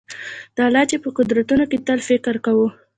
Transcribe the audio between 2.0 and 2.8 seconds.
فکر کوه